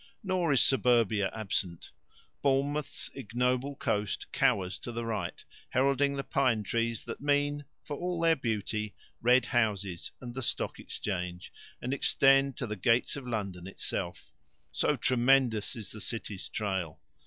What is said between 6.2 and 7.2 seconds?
pine trees